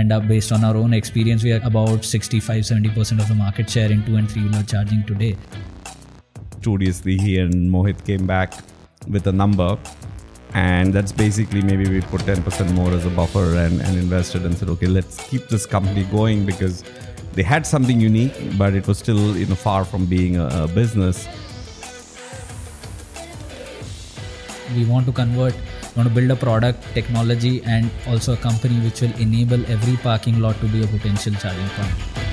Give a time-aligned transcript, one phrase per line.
[0.00, 1.44] end up based on our own experience.
[1.44, 5.04] We are about 65 70% of the market share in two and three wheeler charging
[5.04, 5.36] today.
[6.60, 8.54] Studiously he and mohit came back
[9.08, 9.78] with a number
[10.54, 14.56] and that's basically maybe we put 10% more as a buffer and, and invested and
[14.56, 16.82] said okay let's keep this company going because
[17.34, 20.68] they had something unique but it was still you know far from being a, a
[20.68, 21.28] business.
[24.76, 25.54] We want to convert
[25.96, 30.40] want to build a product technology and also a company which will enable every parking
[30.40, 32.30] lot to be a potential charging point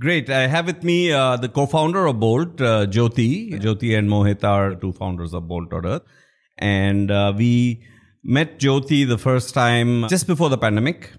[0.00, 0.30] Great.
[0.30, 3.60] I have with me uh, the co-founder of Bolt, uh, Jyoti.
[3.60, 6.00] Jyoti and Mohit are two founders of Bolt Earth.
[6.56, 7.84] And uh, we
[8.24, 11.12] met Jyoti the first time just before the pandemic.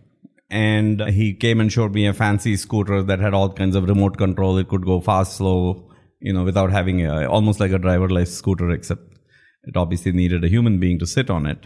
[0.51, 4.17] And he came and showed me a fancy scooter that had all kinds of remote
[4.17, 4.57] control.
[4.57, 8.69] It could go fast, slow, you know, without having a, almost like a driverless scooter,
[8.69, 9.01] except
[9.63, 11.65] it obviously needed a human being to sit on it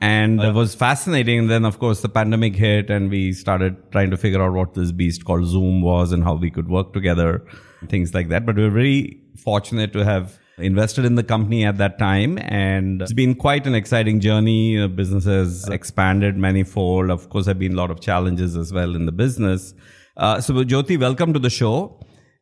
[0.00, 1.40] and oh, it was fascinating.
[1.40, 4.74] And then, of course, the pandemic hit, and we started trying to figure out what
[4.74, 7.44] this beast called Zoom was and how we could work together,
[7.88, 8.46] things like that.
[8.46, 13.02] But we were very fortunate to have invested in the company at that time, and
[13.02, 14.76] it's been quite an exciting journey.
[14.76, 17.10] The business has expanded manifold.
[17.10, 19.74] Of course, there have been a lot of challenges as well in the business.
[20.16, 22.00] Uh, so, Jyoti, welcome to the show.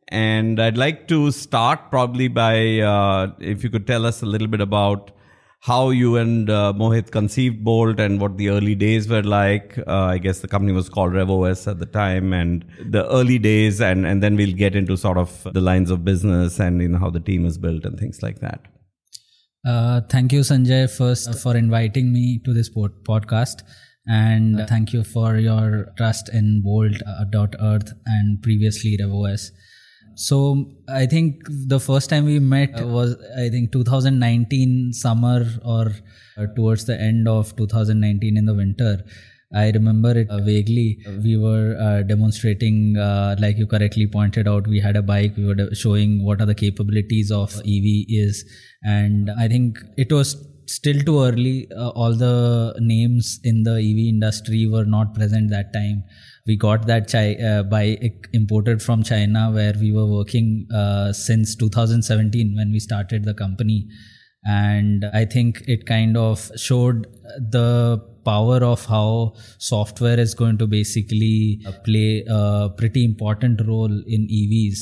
[0.09, 4.47] And I'd like to start probably by uh, if you could tell us a little
[4.47, 5.11] bit about
[5.61, 9.77] how you and uh, Mohit conceived Bolt and what the early days were like.
[9.87, 13.81] Uh, I guess the company was called RevOS at the time, and the early days,
[13.81, 16.99] and and then we'll get into sort of the lines of business and you know
[16.99, 18.61] how the team is built and things like that.
[19.65, 23.63] Uh, thank you, Sanjay, first for inviting me to this pod- podcast.
[24.09, 29.49] And thank you for your trust in Bolt, uh, and previously RevOS.
[30.17, 35.91] So I think the first time we met was I think 2019 summer or
[36.37, 39.03] uh, towards the end of 2019 in the winter.
[39.53, 40.99] I remember it uh, vaguely.
[41.23, 45.37] We were uh, demonstrating, uh, like you correctly pointed out, we had a bike.
[45.37, 48.43] We were showing what are the capabilities of EV is,
[48.83, 51.71] and I think it was still too early.
[51.71, 56.03] Uh, all the names in the EV industry were not present that time
[56.47, 57.97] we got that chi- uh, by
[58.33, 63.87] imported from China, where we were working uh, since 2017 when we started the company,
[64.45, 70.67] and I think it kind of showed the power of how software is going to
[70.67, 74.79] basically play a pretty important role in EVs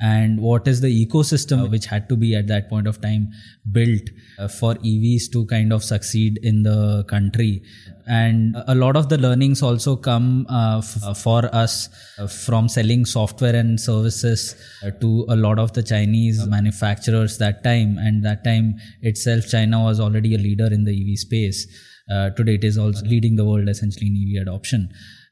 [0.00, 3.32] and what is the ecosystem which had to be at that point of time
[3.72, 4.02] built
[4.38, 7.62] uh, for EVs to kind of succeed in the country.
[8.06, 13.04] And a lot of the learnings also come uh, f- for us uh, from selling
[13.04, 17.96] software and services uh, to a lot of the Chinese manufacturers that time.
[17.98, 21.66] And that time itself, China was already a leader in the EV space.
[22.08, 24.90] Uh, today, it is also leading the world essentially in EV adoption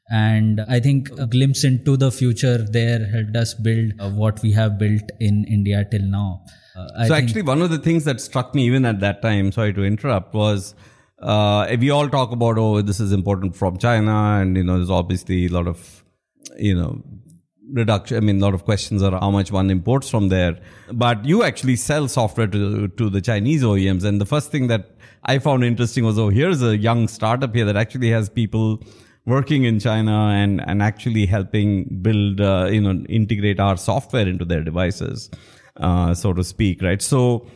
[0.09, 4.51] and i think a glimpse into the future there helped us build uh, what we
[4.51, 6.43] have built in india till now.
[6.75, 9.73] Uh, so actually one of the things that struck me even at that time sorry
[9.73, 10.75] to interrupt was
[11.19, 14.89] uh, we all talk about oh this is important from china and you know there's
[14.89, 16.03] obviously a lot of
[16.57, 17.01] you know
[17.71, 20.59] reduction i mean a lot of questions are how much one imports from there.
[20.91, 24.91] But you actually sell software to to the chinese oems and the first thing that
[25.23, 28.83] i found interesting was oh here's a young startup here that actually has people
[29.25, 34.45] working in China and, and actually helping build, uh, you know, integrate our software into
[34.45, 35.29] their devices,
[35.77, 37.01] uh, so to speak, right?
[37.01, 37.47] So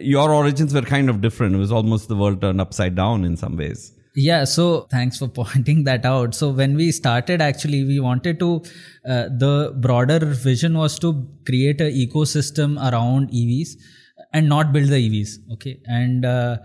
[0.00, 1.54] your origins were kind of different.
[1.54, 3.92] It was almost the world turned upside down in some ways.
[4.14, 6.34] Yeah, so thanks for pointing that out.
[6.34, 8.62] So when we started, actually, we wanted to,
[9.08, 13.76] uh, the broader vision was to create an ecosystem around EVs
[14.32, 15.52] and not build the EVs.
[15.54, 16.58] Okay, and uh,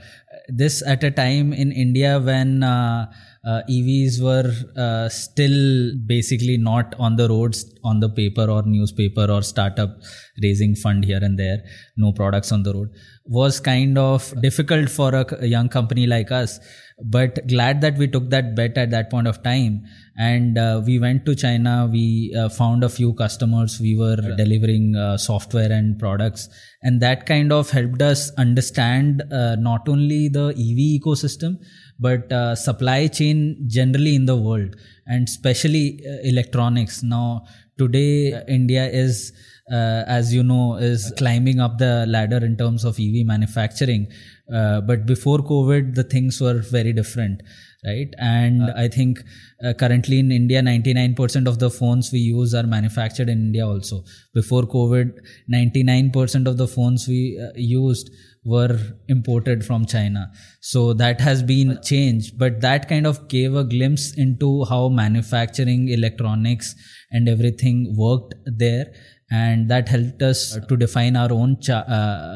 [0.48, 3.12] this at a time in India when uh,
[3.46, 9.26] uh, EVs were uh, still basically not on the roads on the paper or newspaper
[9.30, 9.98] or startup
[10.42, 11.64] raising fund here and there,
[11.98, 12.90] no products on the road,
[13.26, 16.60] was kind of difficult for a, young company like us.
[17.04, 19.86] But glad that we took that bet at that point of time.
[20.18, 21.90] And uh, we went to China.
[21.92, 23.80] We uh, found a few customers.
[23.80, 26.50] We were delivering uh, software and products.
[26.82, 31.58] And that kind of helped us understand uh, not only the EV ecosystem,
[32.00, 37.46] but uh, supply chain generally in the world and especially uh, electronics now
[37.78, 39.32] today india is
[39.72, 44.12] uh, as you know, is climbing up the ladder in terms of EV manufacturing.
[44.52, 47.42] Uh, but before COVID, the things were very different,
[47.86, 48.14] right?
[48.18, 49.20] And I think
[49.64, 54.04] uh, currently in India, 99% of the phones we use are manufactured in India also.
[54.34, 55.18] Before COVID,
[55.52, 58.10] 99% of the phones we uh, used
[58.44, 60.30] were imported from China.
[60.60, 65.88] So that has been changed, but that kind of gave a glimpse into how manufacturing,
[65.88, 66.76] electronics,
[67.12, 68.88] and everything worked there.
[69.32, 71.94] And that helped us to define our own cha- uh,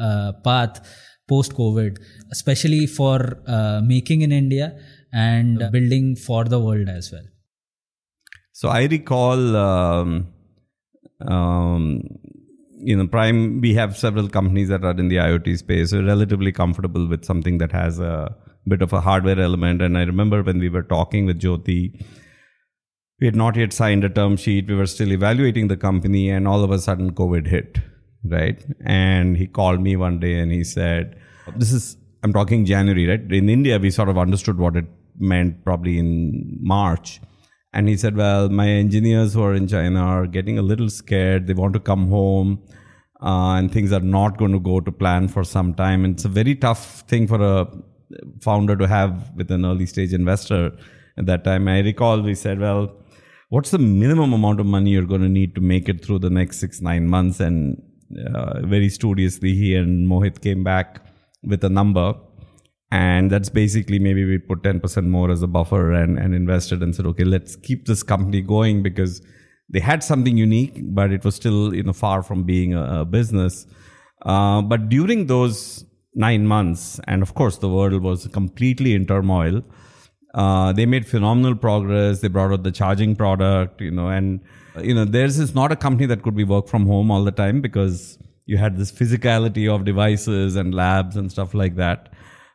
[0.08, 0.80] uh, path
[1.28, 1.98] post COVID,
[2.32, 4.78] especially for uh, making in India
[5.12, 7.26] and building for the world as well.
[8.54, 10.34] So I recall, um,
[11.22, 12.02] um,
[12.80, 16.52] you know, Prime, we have several companies that are in the IoT space, so relatively
[16.52, 18.36] comfortable with something that has a
[18.68, 19.82] bit of a hardware element.
[19.82, 22.04] And I remember when we were talking with Jyoti,
[23.20, 24.68] we had not yet signed a term sheet.
[24.68, 27.80] We were still evaluating the company, and all of a sudden, COVID hit,
[28.24, 28.64] right?
[28.86, 31.20] And he called me one day and he said,
[31.56, 33.32] This is, I'm talking January, right?
[33.32, 34.86] In India, we sort of understood what it
[35.18, 37.20] meant probably in March.
[37.74, 41.48] And he said, Well, my engineers who are in China are getting a little scared.
[41.48, 42.64] They want to come home.
[43.22, 46.06] Uh, and things are not going to go to plan for some time.
[46.06, 47.68] And it's a very tough thing for a
[48.42, 50.72] founder to have with an early stage investor
[51.18, 51.68] at that time.
[51.68, 52.96] I recall we said, Well,
[53.50, 56.30] what's the minimum amount of money you're going to need to make it through the
[56.30, 57.40] next six, nine months?
[57.40, 57.82] And
[58.34, 61.02] uh, very studiously, he and Mohit came back
[61.44, 62.16] with a number.
[62.90, 66.96] And that's basically maybe we put 10% more as a buffer and, and invested and
[66.96, 69.22] said, okay, let's keep this company going because
[69.70, 73.06] they had something unique, but it was still, you know, far from being a, a
[73.06, 73.68] business.
[74.22, 75.84] Uh, but during those
[76.16, 79.62] nine months, and of course, the world was completely in turmoil.
[80.34, 82.22] Uh, they made phenomenal progress.
[82.22, 84.40] They brought out the charging product, you know, and
[84.82, 87.32] you know, theirs is not a company that could be work from home all the
[87.32, 92.10] time because you had this physicality of devices and labs and stuff like that.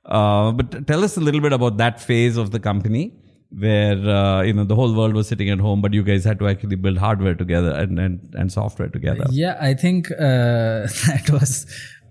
[0.04, 3.12] Uh, but tell us a little bit about that phase of the company
[3.58, 6.38] where uh, you know the whole world was sitting at home, but you guys had
[6.38, 9.24] to actually build hardware together and and, and software together.
[9.30, 10.16] Yeah, I think uh,
[11.06, 11.66] that was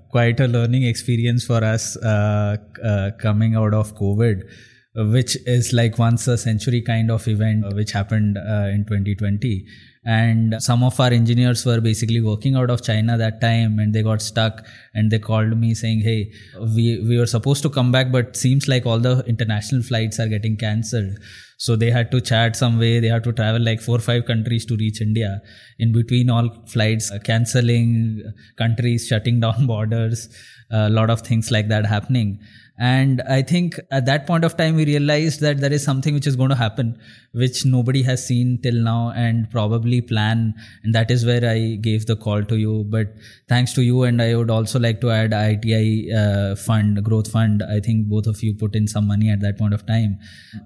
[0.10, 4.44] quite a learning experience for us uh, uh, coming out of COVID
[4.96, 9.66] which is like once a century kind of event uh, which happened uh, in 2020
[10.04, 14.02] and some of our engineers were basically working out of china that time and they
[14.02, 16.32] got stuck and they called me saying hey
[16.76, 20.28] we we were supposed to come back but seems like all the international flights are
[20.28, 21.18] getting cancelled.
[21.58, 24.26] So they had to chat some way they had to travel like four or five
[24.26, 25.42] countries to reach india.
[25.78, 28.24] In between all flights uh, cancelling
[28.58, 30.28] countries shutting down borders
[30.72, 32.40] a lot of things like that happening
[32.82, 36.26] and I think at that point of time, we realized that there is something which
[36.26, 36.98] is going to happen,
[37.32, 40.56] which nobody has seen till now and probably plan.
[40.84, 42.84] And that is where I gave the call to you.
[42.90, 43.14] But
[43.48, 47.62] thanks to you, and I would also like to add ITI uh, fund, growth fund.
[47.62, 50.18] I think both of you put in some money at that point of time.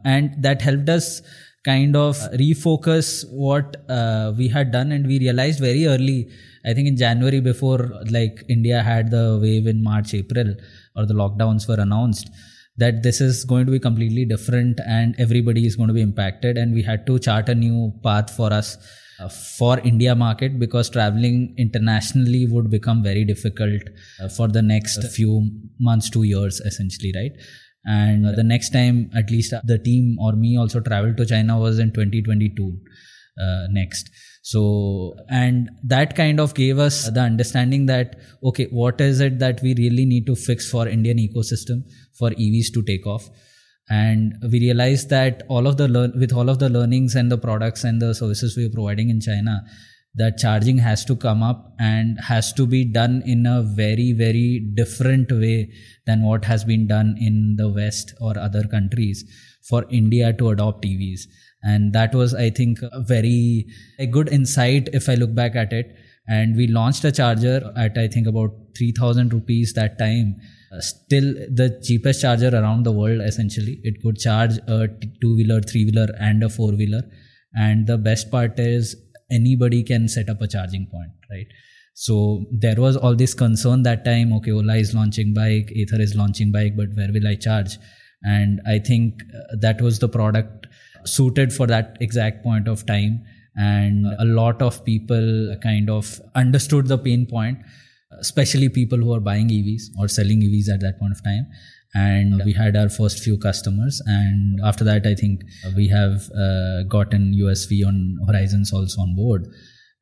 [0.06, 1.22] And that helped us
[1.66, 4.94] kind of refocus what uh, we had done.
[4.94, 6.30] And we realized very early,
[6.66, 10.56] I think in January before like India had the wave in March, April
[10.96, 12.30] or the lockdowns were announced
[12.78, 16.58] that this is going to be completely different and everybody is going to be impacted.
[16.58, 18.78] And we had to chart a new path for us
[19.20, 23.82] uh, for india market because traveling internationally would become very difficult
[24.22, 25.50] uh, for the next few
[25.80, 27.32] months two years essentially right?
[27.86, 31.58] And uh, the next time at least the team or me also traveled to china
[31.58, 32.78] was in 2022
[33.40, 34.10] uh, next
[34.46, 39.60] so, and that kind of gave us the understanding that, okay, what is it that
[39.64, 41.82] we really need to fix for Indian ecosystem
[42.14, 43.28] for EVs to take off?
[43.90, 47.40] And we realized that all of the learn with all of the learnings and the
[47.40, 49.64] products and the services we are providing in China,
[50.14, 54.60] that charging has to come up and has to be done in a very, very
[54.76, 55.74] different way
[56.06, 59.26] than what has been done in the West or other countries
[59.68, 61.22] for India to adopt EVs
[61.72, 63.66] and that was i think a very
[64.00, 65.96] a good insight if i look back at it.
[66.28, 70.36] And we launched a charger at i think about 3000 rupees that time.
[70.76, 71.28] Uh, still
[71.60, 73.80] the cheapest charger around the world essentially.
[73.84, 74.88] It could charge a
[75.22, 77.04] two wheeler three wheeler and a four wheeler
[77.54, 78.96] and the best part is
[79.32, 81.48] anybody can set up a charging point right?
[81.94, 86.16] So there was all this concern that time okay ola is launching bike ather is
[86.16, 87.78] launching bike but where will i charge?
[88.24, 90.66] And i think uh, that was the product
[91.06, 93.24] suited for that exact point of time.
[93.56, 97.60] And a lot of people kind of understood the pain point
[98.20, 101.48] especially people who are buying evs or selling evs at that point of time.
[101.94, 104.02] And we had our first few customers.
[104.06, 105.44] And after that i think
[105.76, 109.48] we have uh, gotten usv on horizons also on board.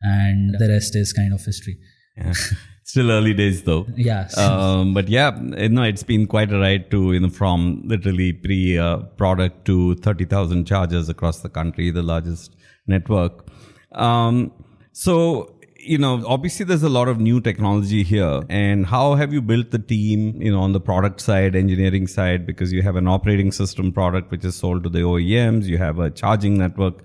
[0.02, 1.78] And the rest is kind of history.
[2.18, 2.34] Yeah.
[2.86, 3.88] Still early days though.
[3.96, 4.28] Yeah.
[4.38, 8.34] Um, but yeah, you know, it's been quite a ride to, you know, from literally
[8.34, 13.48] pre uh, product to 30,000 chargers across the country, the largest network.
[13.94, 14.52] Um,
[14.92, 18.44] so, you know, obviously there's a lot of new technology here.
[18.50, 22.46] And how have you built the team, you know, on the product side, engineering side?
[22.46, 26.00] Because you have an operating system product which is sold to the OEMs, you have
[26.00, 27.04] a charging network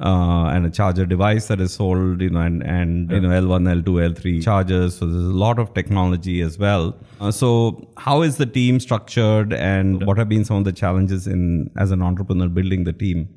[0.00, 3.82] uh, and a charger device that is sold, you know, and, and you know, L1,
[3.82, 4.98] L2, L3 chargers.
[4.98, 6.96] So there's a lot of technology as well.
[7.20, 11.26] Uh, so how is the team structured and what have been some of the challenges
[11.26, 13.28] in as an entrepreneur building the team?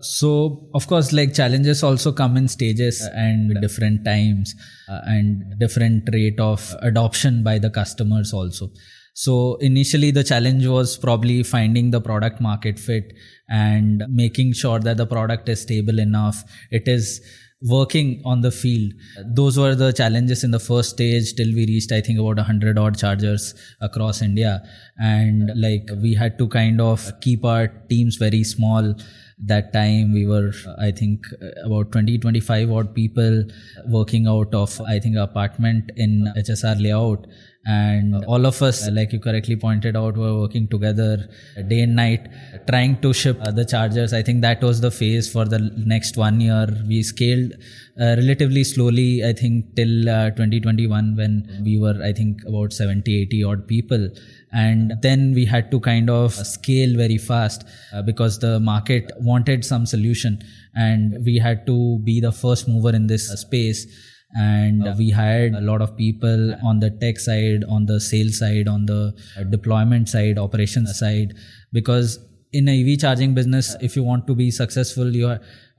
[0.00, 4.54] So of course, like challenges also come in stages and different times
[4.88, 8.70] uh, and different rate of adoption by the customers also.
[9.14, 13.12] So initially the challenge was probably finding the product market fit
[13.48, 16.42] and making sure that the product is stable enough.
[16.72, 17.20] It is
[17.62, 18.92] working on the field.
[19.24, 22.76] Those were the challenges in the first stage till we reached, I think, about 100
[22.76, 24.62] odd chargers across India.
[24.98, 28.94] And like we had to kind of keep our teams very small.
[29.38, 31.24] That time we were, I think,
[31.64, 33.44] about 20, 25 odd people
[33.88, 37.26] working out of, I think, apartment in HSR layout
[37.66, 41.28] and all of us like you correctly pointed out were working together
[41.68, 42.28] day and night
[42.68, 44.12] trying to ship the chargers.
[44.12, 46.66] I think that was the phase for the next one year.
[46.86, 47.52] We scaled
[48.00, 53.22] uh, relatively slowly i think till uh, 2021 when we were i think about 70
[53.22, 54.08] 80 odd people.
[54.52, 59.64] And then we had to kind of scale very fast uh, because the market wanted
[59.64, 60.40] some solution.
[60.76, 63.86] And we had to be the first mover in this space
[64.34, 64.94] and oh.
[64.98, 68.86] we hired a lot of people on the tech side on the sales side on
[68.86, 69.14] the
[69.50, 71.34] deployment side operations side.
[71.72, 72.18] Because
[72.52, 75.26] in a ev charging business if you want to be successful you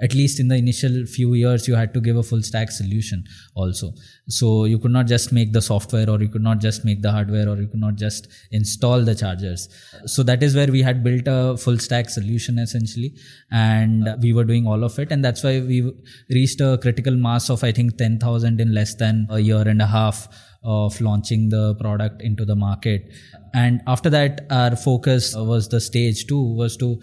[0.01, 3.23] at least in the initial few years you had to give a full stack solution
[3.55, 3.93] also.
[4.27, 7.11] So you could not just make the software or you could not just make the
[7.11, 9.69] hardware or you could not just install the chargers.
[10.05, 13.15] So that is where we had built a full stack solution essentially.
[13.51, 15.11] And we were doing all of it.
[15.11, 15.93] And that's why we
[16.29, 19.85] reached a critical mass of i think 10000 in less than a year and a
[19.85, 20.27] half
[20.63, 23.11] of launching the product into the market.
[23.53, 26.99] And after that our focus was the stage 2 was to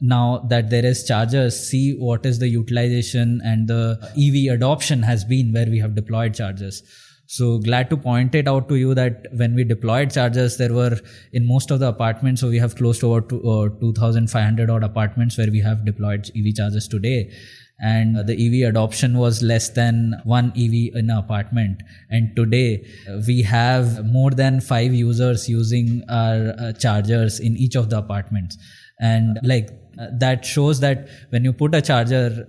[0.00, 5.24] now that there is chargers see what is the utilization and the ev adoption has
[5.24, 6.82] been where we have deployed chargers
[7.28, 10.96] so glad to point it out to you that when we deployed chargers there were
[11.32, 15.50] in most of the apartments so we have close to uh, 2500 odd apartments where
[15.50, 17.30] we have deployed ev chargers today
[17.78, 21.82] and the EV adoption was less than one EV in an apartment.
[22.10, 22.86] And today
[23.26, 28.56] we have more than five users using our uh, chargers in each of the apartments.
[28.98, 32.46] And like uh, that shows that when you put a charger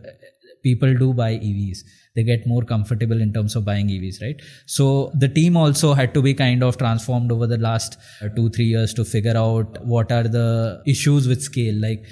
[0.63, 1.83] people do buy evs
[2.15, 4.41] they get more comfortable in terms of buying evs right?
[4.65, 8.49] So the team also had to be kind of transformed over the last uh, 2
[8.49, 11.79] 3 years to figure out what are the issues with scale.
[11.79, 12.05] Like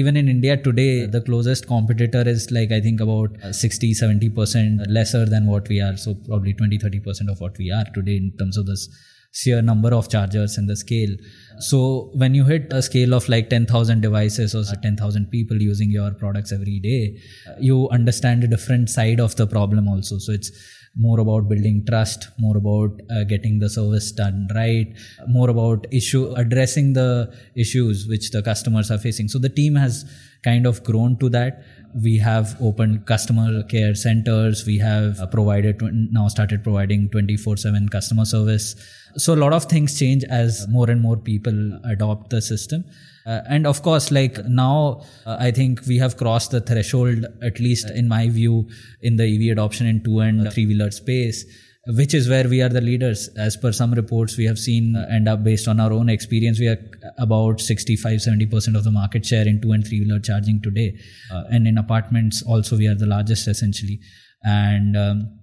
[0.00, 4.86] even in india today the closest competitor is like i think about uh, 60 70%
[4.88, 5.96] lesser than what we are.
[5.96, 8.88] So probably 20 30% of what we are today in terms of this
[9.32, 11.14] sheer number of chargers and the scale.
[11.58, 16.12] So when you hit a scale of like 10,000 devices or 10,000 people using your
[16.12, 17.18] products every day,
[17.58, 20.18] you understand a different side of the problem also.
[20.18, 20.50] So it's
[20.96, 24.94] more about building trust, more about uh, getting the service done right,
[25.26, 29.28] more about issue addressing the issues which the customers are facing.
[29.28, 30.04] So the team has
[30.42, 31.62] kind of grown to that.
[31.94, 34.66] We have opened customer care centers.
[34.66, 35.82] We have uh, provided
[36.12, 38.74] now started providing 24 7 customer service.
[39.16, 42.84] So a lot of things change as more and more people adopt the system.
[43.26, 47.60] Uh, and of course like now uh, i think we have crossed the threshold at
[47.60, 48.68] least in my view
[49.00, 51.44] in the ev adoption in two and three wheeler space
[51.86, 53.28] which is where we are the leaders.
[53.36, 56.60] As per some reports, we have seen uh, and up based on our own experience,
[56.60, 56.78] we are
[57.18, 60.98] about 65 70% of the market share in two and three wheeler charging today.
[61.32, 64.00] Uh, and in apartments, also, we are the largest essentially.
[64.44, 65.38] And um,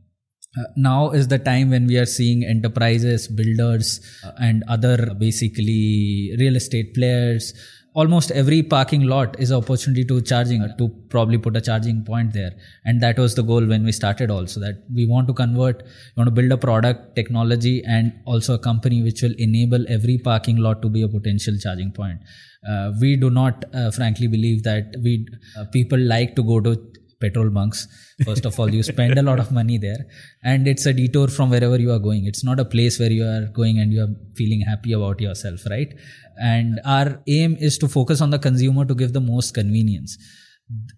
[0.57, 6.35] uh, now is the time when we are seeing enterprises, builders, uh, and other basically
[6.39, 7.53] real estate players
[7.93, 12.33] almost every parking lot is an opportunity to charging to probably put a charging point
[12.33, 12.51] there.
[12.85, 16.21] And that was the goal when we started also that we want to convert we
[16.21, 20.57] want to build a product technology and also a company which will enable every parking
[20.57, 22.19] lot to be a potential charging point.
[22.67, 25.25] Uh, we do not uh, frankly believe that we
[25.57, 26.77] uh, people like to go to
[27.19, 27.87] petrol bunks
[28.25, 30.05] first of all you spend a lot of money there
[30.43, 33.23] and it's a detour from wherever you are going it's not a place where you
[33.23, 35.93] are going and you are feeling happy about yourself right
[36.41, 40.17] and our aim is to focus on the consumer to give the most convenience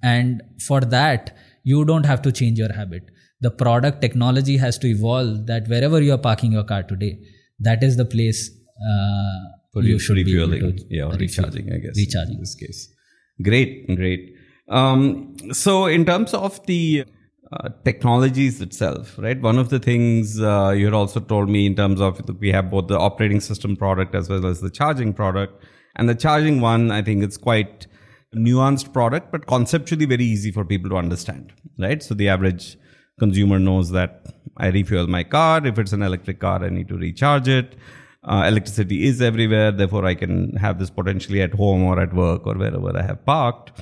[0.03, 3.03] and for that you don't have to change your habit
[3.41, 7.19] the product technology has to evolve that wherever you are parking your car today,
[7.59, 8.49] that is the place
[8.89, 9.39] uh,
[9.73, 11.97] For you should be able to yeah, or recharging, I guess.
[11.97, 12.35] Recharging.
[12.35, 12.93] In this case.
[13.41, 14.35] Great, great.
[14.71, 17.05] Um, so, in terms of the
[17.51, 19.39] uh, technologies itself, right?
[19.41, 22.71] One of the things uh, you had also told me in terms of we have
[22.71, 25.61] both the operating system product as well as the charging product.
[25.97, 27.87] And the charging one, I think it's quite
[28.33, 32.01] nuanced product, but conceptually very easy for people to understand, right?
[32.01, 32.77] So the average
[33.19, 35.65] consumer knows that I refuel my car.
[35.67, 37.75] If it's an electric car, I need to recharge it.
[38.23, 42.47] Uh, electricity is everywhere, therefore I can have this potentially at home or at work
[42.47, 43.73] or wherever I have parked.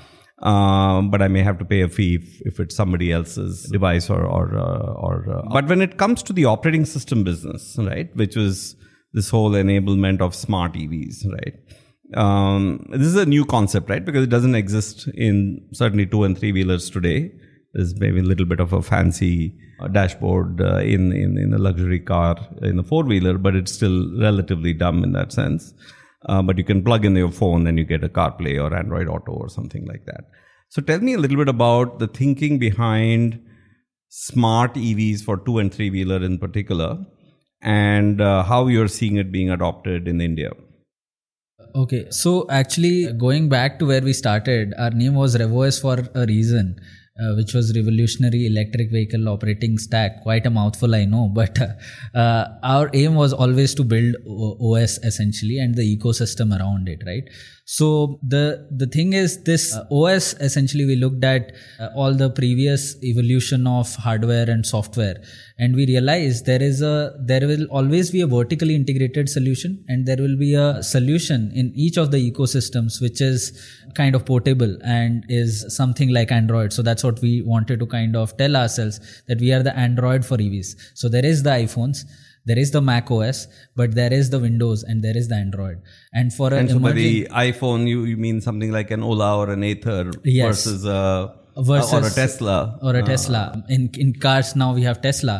[0.41, 4.09] Um, but I may have to pay a fee if, if it's somebody else's device
[4.09, 5.25] or or uh, or.
[5.29, 8.75] Uh, but when it comes to the operating system business, right, which was
[9.13, 11.55] this whole enablement of smart EVs, right?
[12.15, 14.03] Um, this is a new concept, right?
[14.03, 17.31] Because it doesn't exist in certainly two and three wheelers today.
[17.73, 21.57] There's maybe a little bit of a fancy uh, dashboard uh, in, in in a
[21.57, 25.73] luxury car in a four wheeler, but it's still relatively dumb in that sense.
[26.25, 29.07] Uh, but you can plug in your phone and you get a CarPlay or Android
[29.07, 30.25] Auto or something like that.
[30.67, 33.39] So tell me a little bit about the thinking behind
[34.09, 36.97] smart EVs for two and three wheeler in particular,
[37.61, 40.51] and uh, how you're seeing it being adopted in India.
[41.75, 46.25] Okay, so actually, going back to where we started, our name was RevOS for a
[46.25, 46.79] reason,
[47.21, 50.21] uh, which was Revolutionary Electric Vehicle Operating Stack.
[50.23, 54.57] Quite a mouthful, I know, but uh, uh, our aim was always to build o-
[54.73, 57.29] OS essentially and the ecosystem around it, right?
[57.71, 62.31] So the the thing is, this uh, OS essentially we looked at uh, all the
[62.31, 65.17] previous evolution of hardware and software,
[65.59, 70.07] and we realized there is a there will always be a vertically integrated solution, and
[70.07, 73.45] there will be a solution in each of the ecosystems which is
[73.93, 76.73] kind of portable and is something like Android.
[76.73, 80.25] So that's what we wanted to kind of tell ourselves that we are the Android
[80.25, 80.75] for EVs.
[80.95, 82.03] So there is the iPhones
[82.45, 85.77] there is the mac os but there is the windows and there is the android.
[86.13, 89.37] And for And an so by the iPhone, you, you mean something like an Ola
[89.37, 90.47] or an Ather Yes.
[90.65, 91.35] versus a
[91.67, 92.79] Versus- or a Tesla.
[92.81, 93.41] or a tesla.
[93.67, 95.35] In in cars now we have tesla.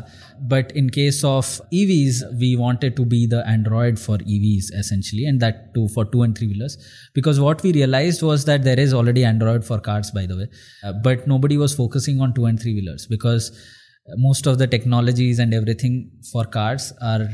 [0.54, 1.46] But in case of
[1.82, 6.24] evs we wanted to be the android for evs essentially and that too for two
[6.24, 6.78] and three wheelers.
[7.14, 10.48] Because what we realized was that there is already android for cars by the way.
[10.84, 13.56] Uh, but nobody was focusing on two and three wheelers because uh,
[14.18, 17.28] most of the technologies and everything for cars are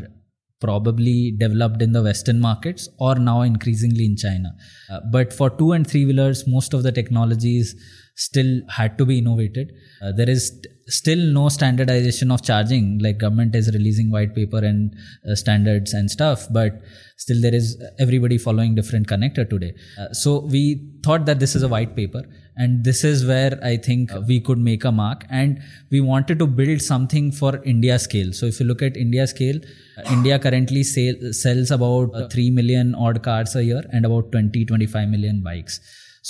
[0.61, 4.49] probably developed in the western markets or now increasingly in china.
[4.89, 7.75] Uh, but for two and three wheelers most of the technologies
[8.15, 9.73] still had to be innovated.
[10.01, 14.59] Uh, there is st- still no standardization of charging like government is releasing white paper
[14.59, 14.95] and
[15.29, 16.81] uh, standards and stuff but
[17.17, 19.73] still there is everybody following different connector today.
[19.99, 22.23] Uh, so we thought that this is a white paper
[22.57, 26.47] and this is where i think we could make a mark and we wanted to
[26.47, 28.31] build something for india scale.
[28.31, 29.59] So if you look at india scale
[29.97, 34.31] uh, india currently sell, sells about uh, 3 million odd cars a year and about
[34.31, 35.79] 20 25 million bikes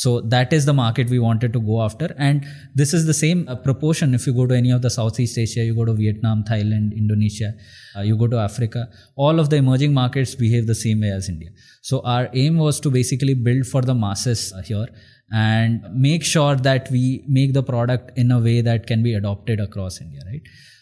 [0.01, 2.13] so that is the market we wanted to go after.
[2.17, 4.13] And this is the same uh, proportion.
[4.13, 7.51] If you go to any of the southeast asia you go to vietnam thailand indonesia
[7.95, 8.81] uh, you go to africa
[9.15, 11.49] all of the emerging markets behave the same way as india.
[11.81, 14.89] So our aim was to basically build for the masses uh, here
[15.31, 19.61] and make sure that we make the product in a way that can be adopted
[19.61, 20.41] across india right?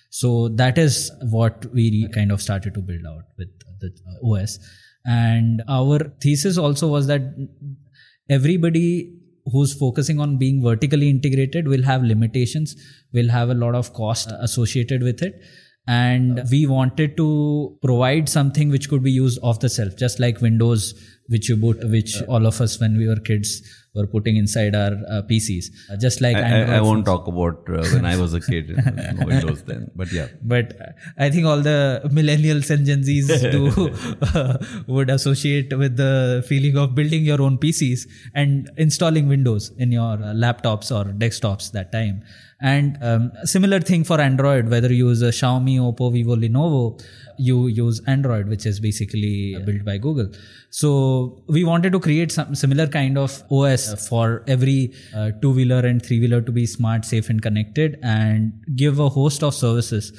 [0.09, 4.57] So that is what we kind of started to build out with the uh, os
[5.05, 7.21] and our thesis also was that
[8.29, 9.19] everybody
[9.51, 12.75] who's focusing on being vertically integrated will have limitations
[13.13, 15.41] will have a lot of cost associated with it.
[15.85, 20.39] And we wanted to provide something which could be used off the shelf just like
[20.39, 20.93] windows
[21.27, 23.61] which you boot which all of us when we were kids
[23.95, 27.27] were putting inside our uh, pcs Uh, just like I, I, Android I won't talk
[27.27, 28.75] about uh, when I was a kid.
[28.75, 28.85] Was
[29.19, 30.27] no Windows then, but yeah.
[30.41, 30.73] but
[31.17, 33.63] I think all the millennials and Gen Zs do
[34.39, 39.91] uh, would associate with the feeling of building your own PCs and installing Windows in
[39.91, 42.23] your uh, laptops or desktops that time.
[42.63, 47.03] And um, similar thing for Android, whether you use a Xiaomi, Oppo, Vivo, Lenovo,
[47.37, 50.31] you use Android, which is basically built by Google.
[50.69, 55.85] So we wanted to create some similar kind of OS for every uh, two wheeler
[55.85, 60.11] and three wheeler to be smart, safe, and connected, and give a host of services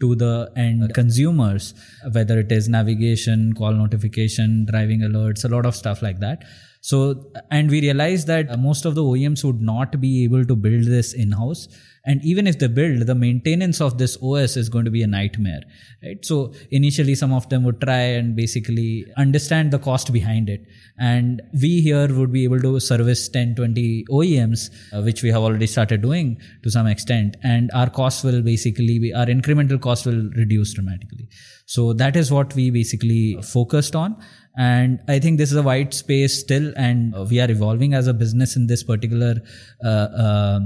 [0.00, 1.74] to the end consumers,
[2.10, 6.44] whether it is navigation, call notification, driving alerts, a lot of stuff like that.
[6.80, 10.86] So, and we realized that most of the OEMs would not be able to build
[10.86, 11.68] this in house.
[12.04, 15.06] And even if they build, the maintenance of this OS is going to be a
[15.06, 15.60] nightmare,
[16.02, 16.24] right?
[16.24, 20.66] So initially, some of them would try and basically understand the cost behind it.
[20.98, 25.42] And we here would be able to service 10, 20 OEMs, uh, which we have
[25.42, 27.36] already started doing to some extent.
[27.44, 31.28] And our cost will basically be, our incremental cost will reduce dramatically.
[31.66, 34.16] So that is what we basically focused on.
[34.56, 38.12] And I think this is a wide space still, and we are evolving as a
[38.12, 39.36] business in this particular
[39.82, 40.60] uh, uh,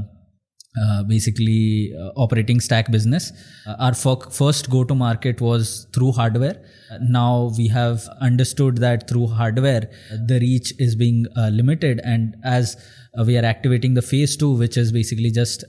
[0.82, 3.32] uh, basically uh, operating stack business.
[3.66, 6.62] Uh, our f- first go to market was through hardware.
[6.90, 9.90] Uh, now we have understood that through hardware,
[10.26, 12.00] the reach is being uh, limited.
[12.04, 12.76] And as
[13.24, 15.64] we are activating the phase two, which is basically just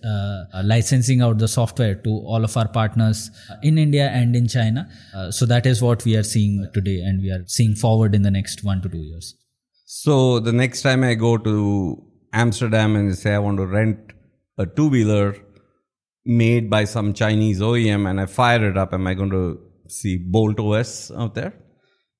[0.65, 3.31] licensing out the software to all of our partners
[3.63, 4.89] in India and in China.
[5.29, 8.31] so that is what we are seeing today, and we are seeing forward in the
[8.31, 9.33] next one to two years.
[9.85, 14.11] So the next time I go to Amsterdam and say I want to rent
[14.57, 15.35] a two wheeler
[16.25, 20.17] made by some Chinese OEM and I fire it up, am I going to see
[20.17, 21.53] Bolt OS out there?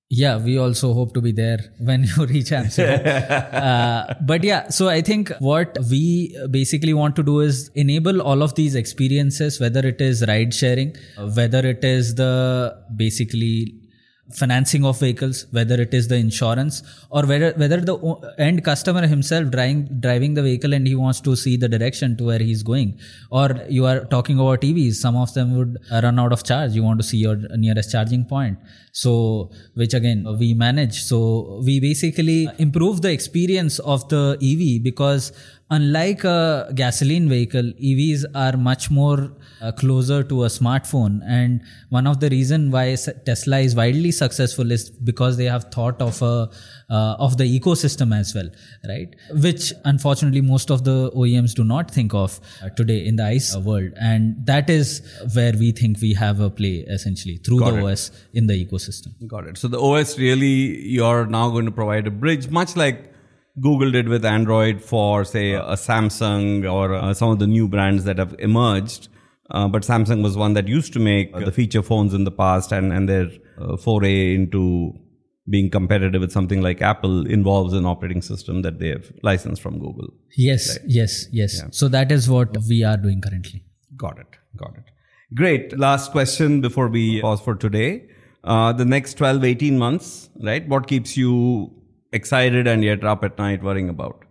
[0.10, 3.06] Yeah, we also hope to be there when you reach Amsterdam.
[3.54, 8.42] uh, but yeah, so I think what we basically want to do is enable all
[8.42, 10.96] of these experiences, whether it is ride sharing,
[11.36, 13.87] whether it is the basically
[14.34, 17.96] financing of vehicles, whether it is the insurance or whether whether the
[18.38, 22.26] end customer himself driving driving the vehicle and he wants to see the direction to
[22.26, 23.00] where he's going.
[23.32, 26.74] Or you are talking about EVs, some of them would run out of charge.
[26.74, 28.58] You want to see your nearest charging point.
[28.92, 31.04] So, which again we manage.
[31.04, 35.32] So we basically improve the experience of the EV because
[35.70, 41.22] unlike a gasoline vehicle, EVs are much more uh, closer to a smartphone.
[41.26, 46.02] And one of the reason why Tesla is widely successful is because they have thought
[46.02, 46.50] of a
[46.90, 48.50] uh, of the ecosystem as well,
[48.88, 49.14] right?
[49.32, 53.58] Which unfortunately most of the OEMs do not think of uh, today in the ICE
[53.58, 55.02] world, and that is
[55.34, 57.92] where we think we have a play essentially through Got the it.
[57.92, 59.28] OS in the ecosystem.
[59.28, 59.58] Got it.
[59.58, 63.14] So the OS really you're now going to provide a bridge, much like
[63.60, 68.04] Google did with Android for, say, a Samsung or uh, some of the new brands
[68.04, 69.10] that have emerged.
[69.50, 72.32] Uh, but Samsung was one that used to make uh, the feature phones in the
[72.32, 74.94] past, and, and their uh, foray into
[75.50, 79.80] being competitive with something like Apple involves an operating system that they have licensed from
[79.80, 80.10] Google.
[80.36, 80.86] Yes, right?
[80.88, 81.62] yes, yes.
[81.62, 81.70] Yeah.
[81.72, 83.64] So that is what we are doing currently.
[83.96, 84.28] Got it.
[84.58, 84.84] Got it.
[85.34, 85.78] Great.
[85.78, 88.10] Last question before we pause for today.
[88.44, 90.68] Uh, the next 12, 18 months, right?
[90.68, 91.77] What keeps you
[92.12, 94.24] excited and yet up at night worrying about?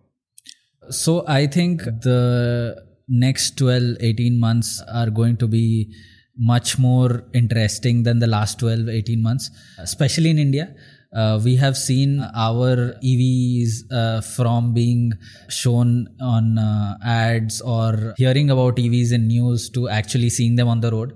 [0.91, 5.95] So I think the next 12, 18 months are going to be
[6.39, 10.75] much more interesting than the last 12, 18 months, especially in India.
[11.15, 15.13] Uh, we have seen our EVs uh, from being
[15.49, 20.81] shown on uh, ads or hearing about EVs in news to actually seeing them on
[20.81, 21.15] the road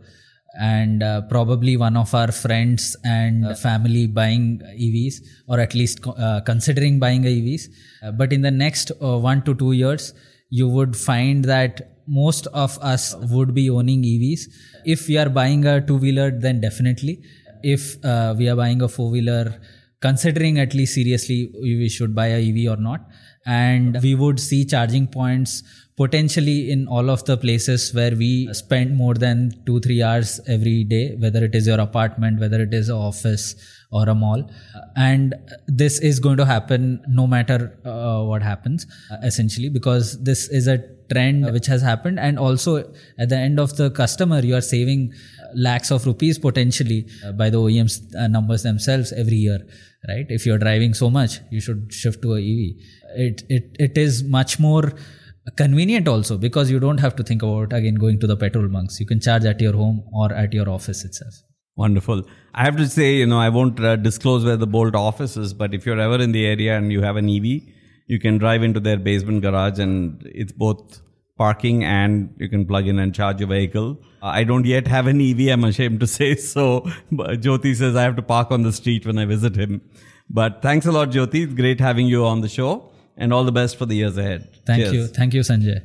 [0.58, 6.40] and uh, probably one of our friends and family buying EVs or at least uh,
[6.44, 7.68] considering buying EVs.
[8.02, 10.12] Uh, but in the next uh, one to two years,
[10.48, 14.40] you would find that most of us would be owning EVs.
[14.84, 17.22] If we are buying a two wheeler, then definitely.
[17.62, 19.60] If uh, we are buying a four wheeler,
[20.00, 23.00] considering at least seriously we should buy a EV or not.
[23.46, 25.62] And we would see charging points
[25.96, 30.84] potentially in all of the places where we spend more than two, three hours every
[30.84, 33.54] day, whether it is your apartment, whether it is an office
[33.90, 34.50] or a mall.
[34.96, 35.34] And
[35.66, 40.68] this is going to happen no matter uh, what happens, uh, essentially, because this is
[40.68, 40.78] a
[41.10, 42.18] trend which has happened.
[42.18, 45.12] And also, at the end of the customer, you are saving
[45.54, 49.58] lakhs of rupees potentially uh, by the OEMs uh, numbers themselves every year,
[50.08, 50.26] right?
[50.28, 52.76] If you're driving so much, you should shift to a EV.
[53.16, 54.92] It, it, it is much more
[55.56, 59.00] convenient also because you don't have to think about again going to the petrol bunks
[59.00, 61.34] you can charge at your home or at your office itself
[61.76, 62.22] wonderful
[62.54, 65.54] i have to say you know i won't uh, disclose where the bolt office is
[65.54, 67.44] but if you're ever in the area and you have an ev
[68.06, 71.00] you can drive into their basement garage and it's both
[71.42, 73.88] parking and you can plug in and charge your vehicle
[74.22, 76.64] uh, i don't yet have an ev i'm ashamed to say so
[77.46, 79.80] jyoti says i have to park on the street when i visit him
[80.40, 82.72] but thanks a lot jyoti it's great having you on the show
[83.20, 84.48] and all the best for the years ahead.
[84.64, 84.94] Thank Cheers.
[84.94, 85.06] you.
[85.06, 85.82] Thank you, Sanjay.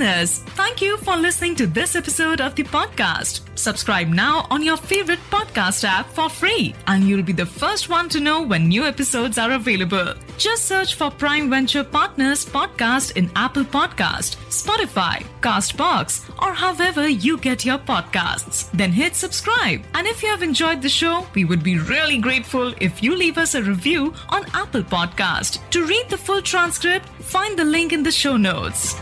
[0.00, 3.42] Listeners, thank you for listening to this episode of the podcast.
[3.54, 8.08] Subscribe now on your favorite podcast app for free, and you'll be the first one
[8.08, 10.14] to know when new episodes are available.
[10.38, 17.36] Just search for Prime Venture Partners podcast in Apple Podcast, Spotify, Castbox, or however you
[17.36, 18.70] get your podcasts.
[18.72, 19.82] Then hit subscribe.
[19.92, 23.36] And if you have enjoyed the show, we would be really grateful if you leave
[23.36, 25.60] us a review on Apple Podcast.
[25.72, 28.96] To read the full transcript, find the link in the show notes.